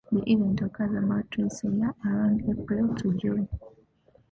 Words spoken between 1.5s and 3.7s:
a year, around April-June.